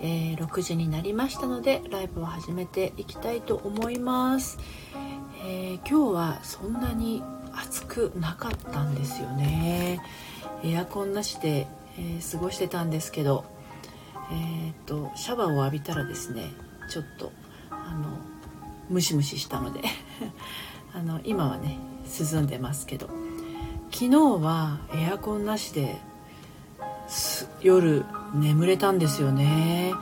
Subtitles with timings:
[0.00, 4.58] えー、6時になりましたのでライブを始めていきたいと思います、
[5.46, 7.22] えー、今日はそんなに
[7.52, 10.00] 暑くなかったんですよね。
[10.64, 11.66] エアコンなしで、
[11.98, 13.44] えー、過ごしてたんですけど
[14.32, 16.50] えっとシャワーを浴びたらですね
[16.88, 17.32] ちょっと
[17.70, 18.18] あの
[18.88, 19.80] ムシムシしたので
[20.94, 21.78] あの今はね
[22.32, 23.08] 涼んでますけど
[23.90, 26.00] 昨日はエアコンなしで
[27.60, 28.04] 夜
[28.34, 29.92] 眠れたんですよね、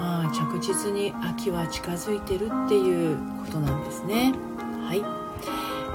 [0.00, 4.32] まあ、着実に秋は近づいてるっていうことなんですね。
[4.86, 4.98] はい、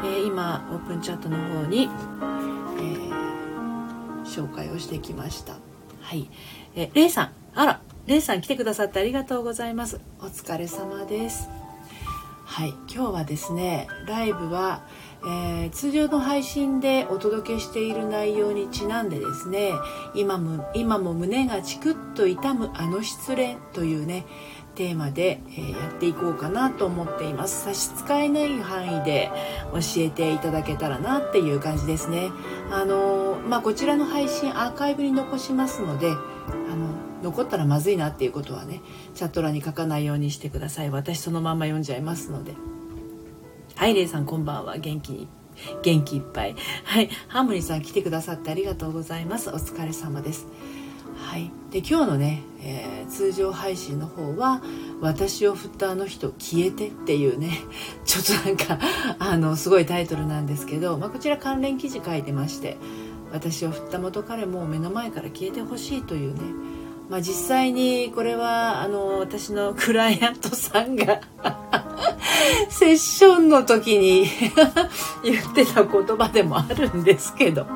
[0.05, 5.55] えー、今オープンチャットの方に、えー、紹介をしてきました。
[6.01, 6.29] はい、
[6.75, 7.31] えー、レイさん。
[7.53, 9.99] あらレイさん来てくださってありがとうございます。
[10.19, 11.49] お疲れ様です。
[12.45, 12.69] はい。
[12.93, 14.83] 今日はですねライブは
[15.23, 19.71] えー、通常の配信でお届けしている内容にちなんでですね
[20.15, 24.25] 今も今も胸がチクッと痛むあの失恋というね
[24.75, 27.65] テーマで、えー、やっていこうかなと思っています。
[27.65, 29.29] 差し支えない範囲で
[29.73, 32.31] 教えていただけたらなっていう感じですね。
[32.71, 36.87] あのー、まあこちらの配信アーカイブに残しますのであの
[37.21, 38.81] 残ったらまずいなっていうことはね
[39.13, 40.89] チャット欄に書かないようにしてください。
[40.89, 42.55] 私そのまま読んじゃいますので。
[43.75, 44.77] はい、レイさんこんばんは。
[44.77, 45.27] 元気に。
[45.83, 46.55] 元気いっぱい。
[46.83, 49.49] はい、ハーモニーさん来てくださってありがとうございます。
[49.49, 50.45] お疲れ様です。
[51.17, 54.61] はい、で今日のね、えー、通常配信の方は
[55.01, 57.59] 「私を振ったあの人消えて」っていうね
[58.05, 58.79] ちょっとなんか
[59.17, 62.77] あのすごいタイトルなんですけど、まあ、こちら関連記事書いてまして
[63.31, 66.41] 「私を振った元彼も目の前から消えてほしい」というね
[67.11, 71.19] まあ、実際にこれはあの私のクライアントさんが
[72.71, 74.25] セッションの時に
[75.21, 77.67] 言ってた言葉でもあるんですけど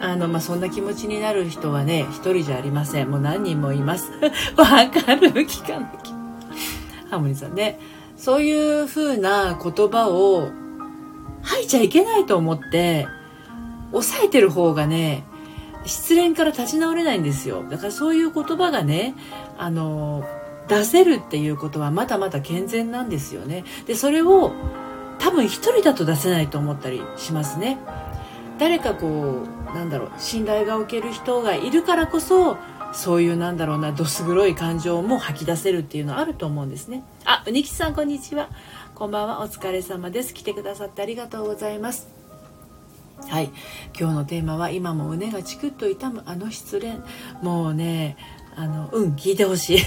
[0.00, 3.10] あの、まあ、そんな気持ちになる人はね一人じゃありません。
[3.10, 4.10] もう何人もいます。
[4.58, 5.30] わかる？
[5.46, 6.16] 聞かなきゃ。
[7.10, 7.78] ハーモニーさんね
[8.16, 10.48] そういう風な言葉を
[11.42, 13.06] 吐いちゃいけないと思って
[13.92, 15.24] 抑えてる方がね
[15.86, 17.64] 失恋から立ち直れないんですよ。
[17.68, 19.14] だからそういう言葉がね
[19.58, 20.24] あの
[20.68, 23.64] 出せるっていうことはまだまだ健全なんですよね。
[23.86, 24.52] でそれを
[25.18, 27.78] 多分一人だと出せないと思ったりしますね。
[28.58, 29.42] 誰かこ
[29.72, 32.56] うなんだろう信頼がおける人がいるからこそ
[32.92, 37.02] そういうなんだろうなどす黒い感情も吐き出せるっていうのはあると思うんですね。
[37.24, 38.48] あうにきさんこんにちは。
[38.94, 39.40] こんばんは。
[39.42, 40.32] お疲れ様です。
[40.32, 42.15] 来てくださってありがとうございます。
[43.28, 43.50] はい
[43.98, 47.00] 今日のテーマは今も胸がチクッと痛むあの失恋
[47.42, 48.16] もうね
[48.56, 49.78] あのうん聞いてほしい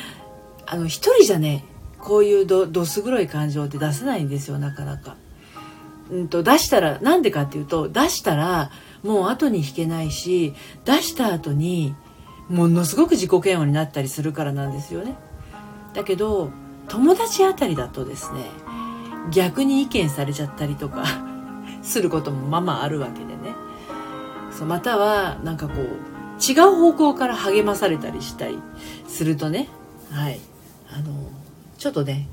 [0.66, 1.64] あの一人じゃね
[1.98, 5.16] こういうどどす黒い感情って出せないんですよなかなか。
[6.10, 8.70] うんと出したらなんでかっていうと出したら
[9.02, 10.54] もう後に引けないし
[10.84, 11.96] 出した後に
[12.48, 15.16] ものすごく自己嫌悪になったりするからなんですよね。
[15.94, 16.50] だけど
[16.88, 18.44] 友達あたりだとですね
[19.32, 21.04] 逆に意見されちゃったりとか
[21.86, 23.54] することもままああるわけでね。
[24.50, 25.86] そうまたはなんかこう
[26.42, 28.58] 違う方向から励まされたりしたり
[29.06, 29.68] するとね。
[30.10, 30.40] はい。
[30.90, 31.12] あの
[31.78, 32.28] ちょっとね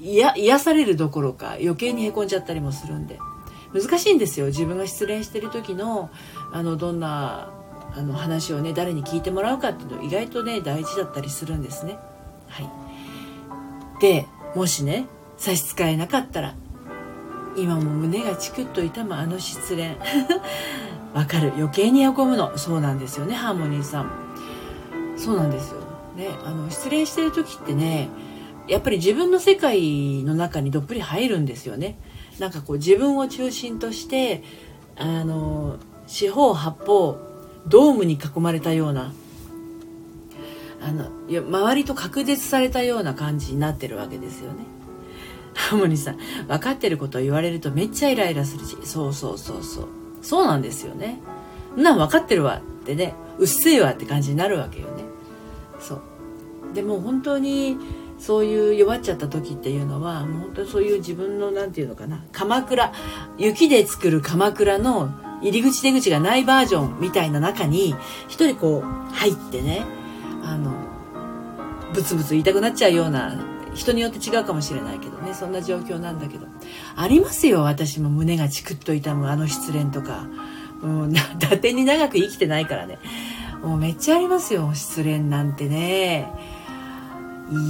[0.00, 3.18] 癒されるどころか余計にへこんじゃったりもするんで。
[3.72, 4.46] 難しいんですよ。
[4.46, 6.10] 自分が失恋してる時の
[6.52, 7.50] あのどんな
[7.94, 11.98] あの話をね誰に聞いてもらうかっていうの意外とね大事だったりするんですね。
[12.48, 12.68] はい、
[14.00, 15.06] でもしね
[15.38, 16.54] 差し支えなかったら
[17.56, 19.96] 今も胸がチクッと痛むあの失恋。
[21.14, 21.52] わかる。
[21.56, 22.56] 余計にへこむの。
[22.56, 23.34] そうなんですよね。
[23.34, 24.10] ハーモニーさん。
[25.16, 25.80] そうなんですよ。
[26.16, 28.08] ねあの失恋してる時ってね
[28.68, 31.98] やっぱり自分の世界の中にどっぷり入るんですよね。
[32.38, 34.42] なんかこう自分を中心として
[34.96, 35.76] あの
[36.06, 37.18] 四方八方
[37.66, 39.12] ドームに囲まれたような
[40.80, 44.64] あの周りと隔絶されたような感じになってるわけですよね。
[45.54, 46.18] ハモニさん
[46.48, 48.76] 分かってることを言われるとめっちゃイライラするし。
[48.84, 49.88] そうそうそうそう。
[50.22, 51.20] そうなんですよね。
[51.76, 53.14] な分かってるわってね。
[53.38, 55.04] うっせえわって感じになるわけよね。
[55.80, 56.00] そう。
[56.74, 57.76] でも本当に
[58.18, 62.24] そういう弱っちゃった時っていうのはもう本当にそういう自分の何て言うのかな。
[62.32, 62.92] 鎌倉。
[63.38, 65.12] 雪で作る鎌倉の
[65.42, 67.94] 入り口出口がないバージョンみたいな中に
[68.28, 69.84] 一人こう入ってね
[70.44, 70.72] あの
[71.92, 75.34] ブツブツ言いたくなっちゃうような人によって違うかもしれないけどね。
[75.34, 76.46] そんな状況なんだけど。
[76.96, 77.62] ありますよ。
[77.62, 79.28] 私も胸がチクッと痛む。
[79.28, 80.26] あの失恋とか。
[80.82, 82.98] もう伊達に長く生きてないからね。
[83.62, 84.72] もうめっちゃありますよ。
[84.74, 86.28] 失恋なんてね。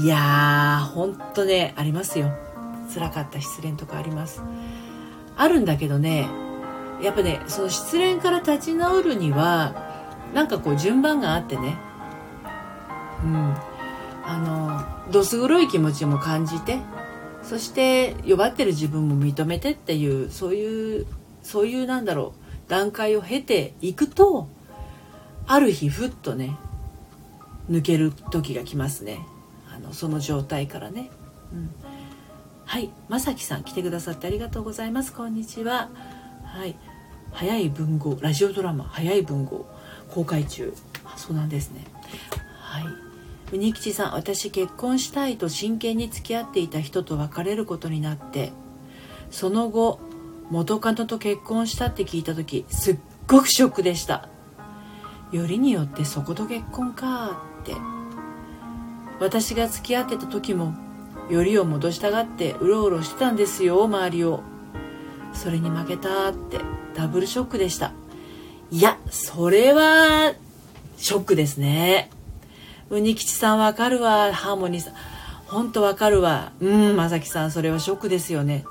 [0.02, 1.74] いやーほんとね。
[1.76, 2.32] ありますよ。
[2.92, 4.42] 辛かった失恋とかあります。
[5.36, 6.28] あるんだけどね。
[7.02, 9.74] やっぱねその失恋から立ち直るには
[10.34, 11.76] なんかこう順番があってね。
[13.24, 13.56] うん。
[14.24, 16.78] あのどす黒い気持ちも感じて
[17.42, 21.06] そして弱ってる自分も認めてっていうそういう
[21.42, 24.48] そういうなんだろう段階を経ていくと
[25.46, 26.56] ある日ふっとね
[27.70, 29.20] 抜ける時が来ますね。
[29.74, 31.10] あのその状態からね、
[31.52, 31.70] うん、
[32.64, 32.90] はい。
[33.08, 35.12] まさきさん来てくださってありがとうございます。
[35.12, 35.90] こんにちは。
[36.44, 36.76] はい。
[37.32, 39.66] 早い文豪ラジオドラマ早い文豪
[40.10, 40.72] 公開中。
[41.16, 41.84] そうなんですね。
[42.60, 43.11] はい。
[43.52, 48.52] うにきちさん私結婚したいと真剣に付き合っていた人と別れることになって
[49.30, 50.00] その後
[50.50, 54.28] 元カノと結婚したって聞いた時すっごくショックでした。
[55.32, 57.74] よりによってそこと結婚かって。
[59.18, 60.74] 私が付き合ってた時も
[61.30, 64.42] よりを戻したがってうろうろしてたんですよ周りを。
[65.32, 66.60] それに負けたって
[66.94, 67.92] ダブルショックでした。
[68.70, 70.34] いやそれは
[70.98, 72.10] ショックですね。
[72.98, 74.32] にきちさんわかるわ。
[74.32, 74.94] ハーモニーさん。
[75.46, 76.52] ほんとわかるわ。
[76.60, 78.64] うんまさきさんそれはショックですよね。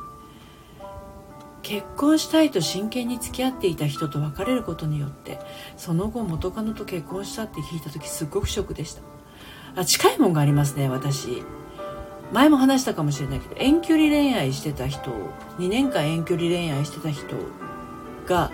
[1.62, 5.40] 結婚したいと真剣に付き合っていた人と別れることによって
[5.78, 9.02] その後元カノと結婚したって聞いた時すっごくショックでした。
[9.76, 11.44] あ近いもんがありますね私。
[12.32, 15.12] 前も話したかもしれないけど遠距離恋愛してた人
[15.60, 17.36] 2年間遠距離恋愛してた人
[18.26, 18.52] が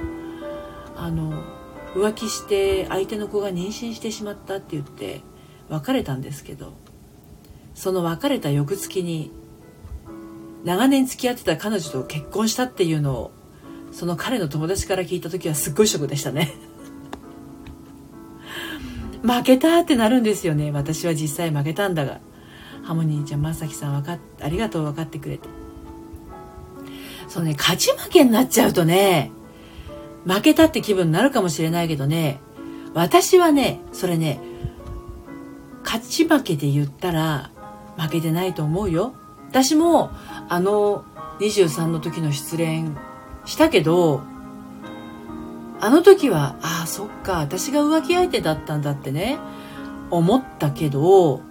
[0.96, 1.44] あの
[1.94, 5.22] 浮気して相手の子が妊娠してしまったって言って
[5.69, 6.74] 別れたんですけど
[7.75, 9.31] その別れた翌月に
[10.64, 13.31] 長年付き合ってた彼女と結婚したっていうのを
[13.92, 16.54] その彼の友達から聞いた時はすっごいショックでしたね。
[19.24, 20.72] 負けたってなるんですよね。
[20.72, 22.20] 私は実際負けたんだが。
[22.84, 25.48] ハモニーちゃんまさきさんわかありがとう分かってくれて。
[27.28, 29.31] そうね勝ち負けになっちゃうとね
[30.25, 32.40] 負けたって気分になるかもしれないけどね
[32.94, 34.40] 私はねそれね
[35.88, 37.50] 勝ち負けで言ったら
[37.98, 39.13] 負けてないと思うよ。
[39.50, 40.12] 私も
[40.50, 41.06] あの
[41.39, 42.92] 23の時の失恋
[43.45, 44.22] したけど
[45.80, 49.38] あの時はああそっか私が浮気相手だったんだってね
[50.12, 51.42] 思ったけど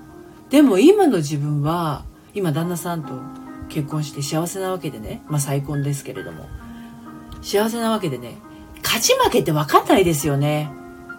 [0.50, 2.05] でも今の自分は
[2.35, 3.15] 今旦那さんと
[3.71, 6.44] 結婚して幸せなわけでねまあ再婚ですけれども
[7.41, 8.37] 幸せなわけでね
[8.83, 10.71] 勝ち負けって分かんないですよね。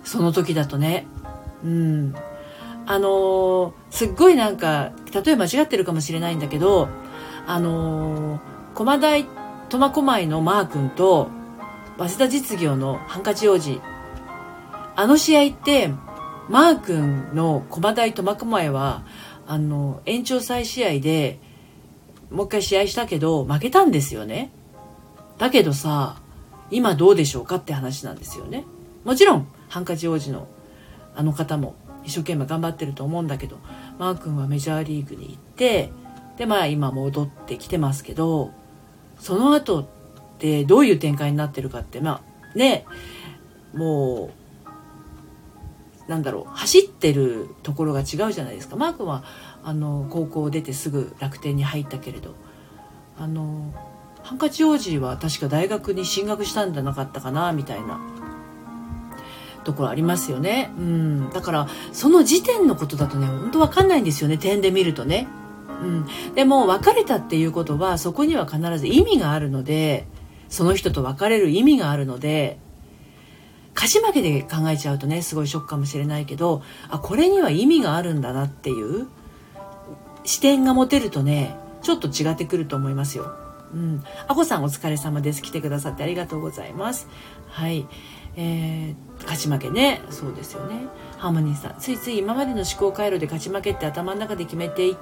[0.04, 1.06] その時だとね。
[1.66, 2.16] うん。
[2.88, 6.88] あのー、すっごいなんか例え間違ってるかもしれないんだけど
[7.45, 8.39] あのー、
[8.75, 9.25] 駒大
[9.69, 11.30] 苫小牧のマー君と
[11.98, 13.81] 早稲田実業のハンカチ王子。
[14.95, 15.92] あの試合って
[16.50, 19.04] マー君の駒大苫小牧は
[19.45, 21.40] あの延長再試合で
[22.31, 24.51] もう一回試合したけど負けたんですよね。
[25.38, 26.22] だけどさ
[26.72, 28.66] 今どうでしょうかって話なんですよね。
[29.04, 30.48] もちろんハンカチ王子の
[31.16, 31.75] あの方も。
[32.07, 33.59] 一生懸命頑張ってると思うんだけど
[34.00, 35.92] マー君はメジャーリーグに行って
[36.38, 38.51] でまあ今戻ってきてますけど
[39.19, 39.86] その後っ
[40.39, 42.21] てどういう展開になってるかってま
[42.56, 42.86] あね
[43.74, 44.31] も
[46.07, 48.77] うなんだろう走ってるところが違うじゃないですか。
[48.77, 49.25] マー君は
[49.65, 52.33] あの高校を出てすぐ楽天に入ったけれど
[53.19, 53.74] あの
[54.24, 58.00] ハンカチ王子は確か大学に進学したんじゃなかったかなみたいな。
[59.68, 60.72] ところありますよね。
[60.78, 61.30] うん。
[61.31, 65.28] だから、その時点のことだとね、ほんとわかんないんですよね、点で見るとね。
[65.81, 66.33] うん。
[66.33, 70.07] でも、別れたっていうことは、そこには必ず意味があるので、
[70.47, 72.59] その人と別れる意味があるので、
[73.76, 79.07] 勝ち負けで考えちゃうとね、すごいショックかもしれないけど、あ、これには意味があるんだなっていう
[80.24, 83.31] 視点が持てるとね、ちょっと違ってくると思いますよ。
[83.74, 84.04] うん。
[84.28, 85.42] あこさんお疲れ様です。
[85.42, 87.07] 来てくださってありがとうございます。
[87.50, 87.86] はい。
[88.38, 90.02] えー、勝ち負けね。
[90.10, 90.88] そうですよね。
[91.18, 91.76] ハーモニーさん。
[91.80, 94.96] ついつい今までの思考回路で勝ち負けって頭の中で決めていっ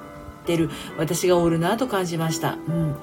[0.45, 0.69] てる。
[0.97, 2.53] 私がおるなと感じました。
[2.53, 2.95] うん。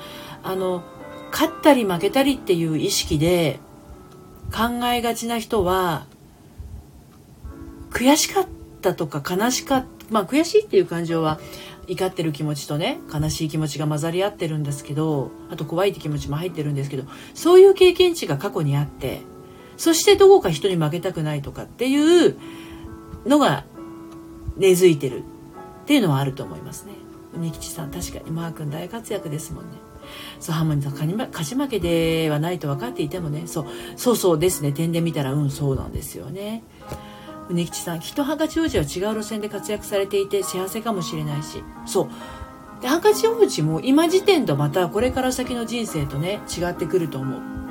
[0.43, 0.83] あの
[1.31, 3.61] 勝ったり負けたりっていう意識で
[4.53, 6.07] 考えがちな人は
[7.91, 8.47] 悔しかっ
[8.81, 11.41] たとか悲しかったまあ悔しいっていう感情は
[11.87, 19.21] 怒ってる気持ちとね悲しい気持ちが混ざり合ってるんですけどあと怖いって気持ちも入ってるんですけどそういう経験値が過去にあって
[19.77, 22.37] そしてどこか人に負けたくないとかっていう
[23.27, 23.65] のが
[24.57, 25.23] 根付いてるっ
[25.87, 26.93] ていうのはあると思いますね。
[27.35, 29.79] 仁吉さん確かにマー君大活躍ですもんね。
[30.41, 36.65] そうハーモニーさん勝ち負けではないと分かっていてもねそうそうそうですね点で見たらうんそうなんですよね。
[37.49, 42.09] 宗吉さんきっとハンカチ王子は違う路線で活躍されていて幸せかもしれないしそう
[42.83, 47.62] でハンカチ王子も今時点とまたこれから先の人生とね違ってくると思う。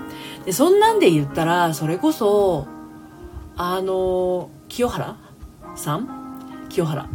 [0.45, 2.67] でそんなんで言ったらそれこそ
[3.55, 5.17] あの清原
[5.75, 6.67] さん？
[6.69, 7.07] 清原。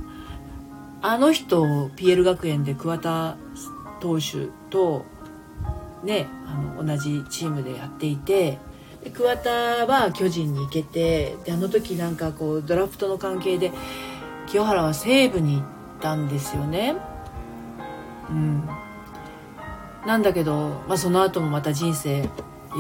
[1.03, 1.63] あの人
[1.97, 3.37] PL 学園で桑田
[4.01, 5.05] 投手と
[6.03, 8.59] ねあの同じチームでやっていて
[9.05, 9.51] で桑田
[9.87, 13.73] は巨人に行けてであの時なんかこうドラフトの関係で
[14.47, 15.65] 清原は西武に行っ
[16.01, 16.97] たんですよね。
[18.29, 18.69] うん、
[20.07, 22.29] なんだけど、まあ、その後もまた人生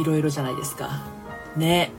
[0.00, 1.02] いろいろじゃないですか。
[1.56, 1.90] ね。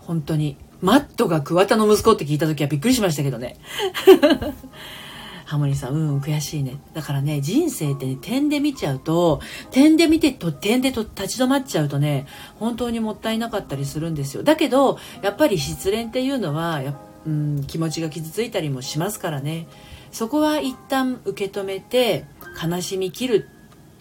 [0.00, 0.56] 本当に。
[0.80, 3.56] マットが桑田の息子って聞いた時はびっくりしましたけどね。
[5.46, 6.80] ハモニーさん、うん、悔しいね。
[6.94, 12.26] だからね、人生ってね、点で見ちゃうと、点で見てと、点でと立ち止まっちゃうとね、
[12.58, 14.42] 本当にもったいなかったりするんですよ。
[14.42, 19.68] だけど、やっぱり失恋っていうのは、やうん、気持ちが傷ついたりもしますからね。
[20.10, 22.24] そこは一旦受け止めて、
[22.62, 23.48] 悲しみ切る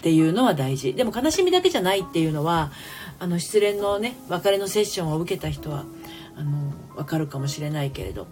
[0.02, 0.94] っていうのは大事。
[0.94, 2.72] でも悲しみだけじゃないっていうのは、
[3.20, 5.86] あの、失恋のね、別れのセッションを受けた人は、
[6.36, 8.28] あの、わかるかもしれないけれど、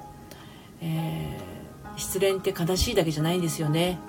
[0.81, 1.59] えー
[1.99, 3.99] 失恋って悲しいだけじゃないんですよね。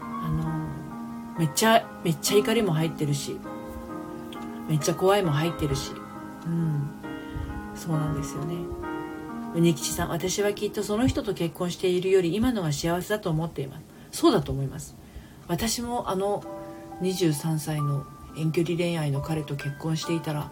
[0.00, 3.38] あのめっちゃめっちゃ怒りも入ってるし
[4.68, 5.90] めっちゃ怖いも入ってるし。
[6.46, 6.88] うん。
[7.74, 8.54] そうなんですよね。
[9.54, 13.82] うにきちさん私はきっとその人と結婚しているより今のが幸せだと思っています。
[14.12, 14.94] そうだと思います。
[15.48, 16.44] 私もあの
[17.00, 18.04] 23歳の
[18.36, 20.50] 遠距離恋愛の彼と結婚していたら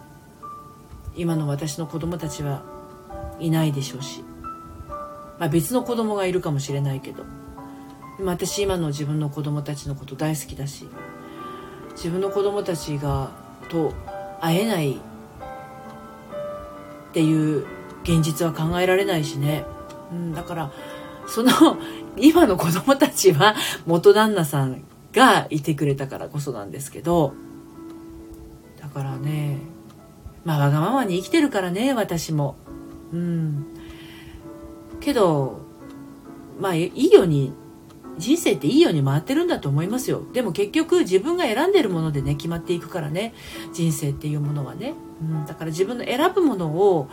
[1.17, 2.63] 今の私の子供たちは
[3.39, 4.25] いないでしょうし
[5.41, 7.25] まあ、別の子供がいるかもしれないけど
[8.19, 10.87] でも私今の自分の子供たちのこと大好きだし
[11.93, 13.31] 自分の子供たちが
[13.71, 13.95] と
[14.41, 14.99] 会えないっ
[17.13, 17.67] ていう
[18.03, 19.65] 現実は考えられないしね、
[20.13, 20.73] うん、だから
[21.27, 21.51] その
[22.19, 23.55] 今の子供たちは
[23.87, 27.35] 元旦那さんがいてくれたからこそなんですけど
[28.81, 29.59] だからね
[30.45, 32.57] まあわがままに生きてるからね私も。
[33.13, 33.67] うん。
[35.01, 35.61] けど
[36.59, 37.53] まあいいように
[38.19, 40.23] 人生っていいように回ってるんだと思いますよ。
[40.33, 43.35] でも結局自分が選んでるものでね決まっていくからね。
[43.73, 47.09] 人生っていうものはね、うん、だから自分の選ぶものを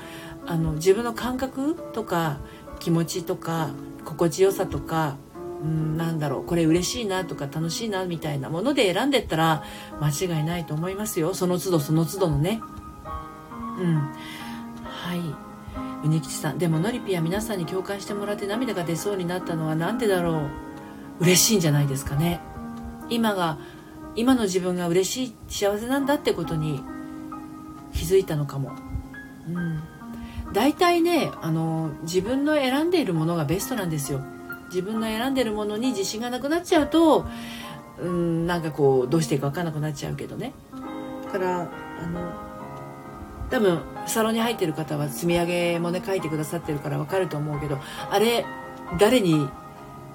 [0.45, 2.39] あの自分の感覚とか
[2.79, 3.71] 気持ちとか
[4.05, 5.17] 心地よさとか
[5.61, 9.63] うん、なんだろうこれ嬉しいなとか楽しいなみたいなもので選んでったら
[9.99, 11.33] 間違いないと思いますよ。
[11.33, 12.61] その都度その都度のね。
[13.79, 13.95] うん。
[14.83, 15.19] はい。
[16.03, 16.57] うにきちさん。
[16.57, 20.49] でものりぴや皆さんに共感してもらって涙が出そうになったのは何でだろ
[21.19, 21.21] う。
[21.21, 22.39] 嬉しいんじゃないですかね。
[23.09, 23.57] 今が
[24.15, 26.83] 今の自分が嬉しい幸せなんだってことに
[27.93, 28.71] 気づいたのかも。
[29.47, 29.81] うん。
[30.53, 34.21] 大体ねあの自分の選んでいるものがベストなんですよ。
[34.67, 37.25] 自分の選んでるものに自信がなくなっちゃうと
[37.99, 40.53] うんなんかこうどうしていいか分かんなくなっちゃうけどね。
[41.25, 42.47] だからあの
[43.49, 48.45] 多分サロンに入ってる方は積み上げもね書いてくださってるから分かると思うけどあれ
[48.99, 49.47] 誰に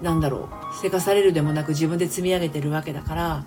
[0.02, 3.44] 何だろうせかされるでもなく自分で積み上げてるわけだから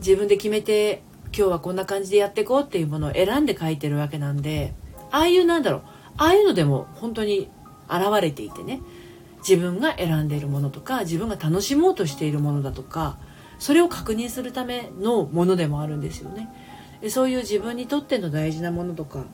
[0.00, 4.74] 自分で決めて今日はこんな感じでやっていこうっていうものを選んで書いてるわけなんで
[5.10, 5.82] ああいうなんだろう
[6.16, 7.50] ああいうのでも本当に
[7.88, 8.80] 現れていてね。
[9.46, 13.18] 自分が選んでいるものとか自分が楽しもうとしているものだとか
[13.58, 16.48] それを確認するためのものでもあるんですよね。
[17.08, 19.24] そういう自分にとっての大事なものとか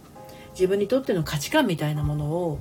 [0.53, 2.61] 自分にとっての価値観みたいなものを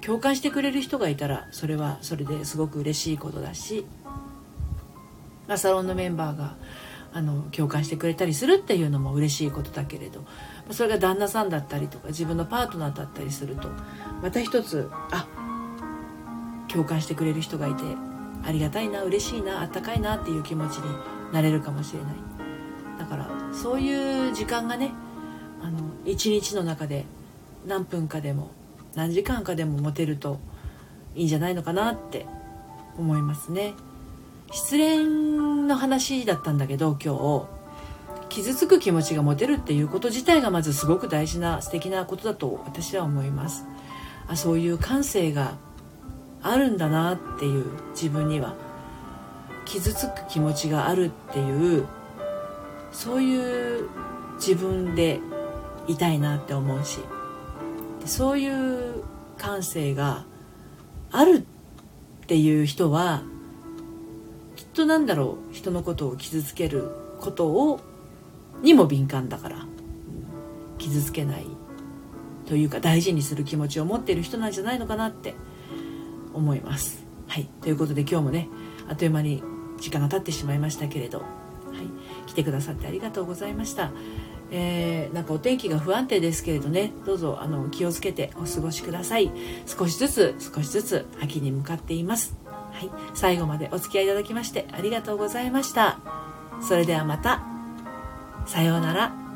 [0.00, 3.84] 共感してくれる人がいたらそれはそれですごく嬉しいことだし、
[5.56, 6.56] サロンのメンバーが
[7.12, 10.24] あの共感してくれたりするっていうのも嬉しいことだけれど
[10.70, 13.68] それが旦那さんだったりとか自分のパートナーだったりすると
[14.22, 15.26] また一つあ
[16.68, 17.82] 共感してくれる人がいて
[18.44, 20.84] ありがたいな嬉しいなあったかいなっていう気持ちに
[21.32, 22.12] なれるかもしれない。
[22.98, 24.92] だからそういう時間がね
[25.62, 27.04] あの一日の中で
[27.66, 28.50] 何分かでも
[28.94, 30.40] 何時間かでも持てると
[31.14, 32.26] いいんじゃないのかなって
[32.96, 33.74] 思いますね。
[34.50, 37.58] 失恋の話だったんだけど今日
[38.28, 43.66] 傷つく気持ちが持てるっていうこと自体がまずすごく大事な素敵なことだと私は思います。
[44.26, 45.56] あそういう感性が
[46.50, 48.54] あるんだなっていう自分には
[49.64, 51.86] 傷つく気持ちがあるっていう
[52.92, 53.88] そういう
[54.36, 55.20] 自分で
[55.86, 57.00] いたいなって思うし
[58.06, 59.02] そういう
[59.36, 60.24] 感性が
[61.10, 61.38] ある
[62.22, 63.22] っていう人は
[64.56, 66.90] きっとなんだろう人のことを傷つける
[67.20, 67.80] ことを
[68.62, 69.66] にも敏感だから、
[70.78, 71.46] 傷つけない
[72.46, 75.34] というか大事にする気持ちを持っている人なんじゃないのかなって
[76.34, 77.06] 思います。
[77.26, 77.48] はい。
[77.60, 78.48] ということで今日もね
[78.88, 79.42] あっという間に
[79.78, 83.90] 時間が経ってしまいましたけれど、はい、来てくださってありがとうございました。
[84.50, 89.30] えー、なんかお天気が不安定ですけれどねどうぞあの気をつけてお過ごしください。
[89.66, 92.36] 少しずつ少しずつ秋に向かっています。
[92.72, 92.90] はい。
[93.14, 96.00] 最後までお付き合いいただきましてありがとうございました。
[96.60, 97.44] それではまた。
[98.46, 99.27] さようなら。